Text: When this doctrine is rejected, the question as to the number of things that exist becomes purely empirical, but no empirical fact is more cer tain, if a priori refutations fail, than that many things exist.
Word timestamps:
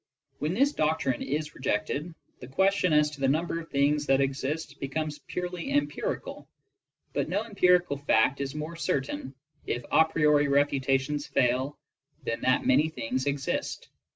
When 0.39 0.55
this 0.55 0.71
doctrine 0.71 1.21
is 1.21 1.53
rejected, 1.53 2.15
the 2.39 2.47
question 2.47 2.91
as 2.91 3.11
to 3.11 3.19
the 3.19 3.27
number 3.27 3.59
of 3.59 3.69
things 3.69 4.07
that 4.07 4.19
exist 4.19 4.79
becomes 4.79 5.19
purely 5.19 5.71
empirical, 5.73 6.49
but 7.13 7.29
no 7.29 7.43
empirical 7.43 7.97
fact 7.97 8.41
is 8.41 8.55
more 8.55 8.75
cer 8.75 9.01
tain, 9.01 9.35
if 9.67 9.85
a 9.91 10.05
priori 10.05 10.47
refutations 10.47 11.27
fail, 11.27 11.77
than 12.23 12.41
that 12.41 12.65
many 12.65 12.89
things 12.89 13.27
exist. 13.27 13.89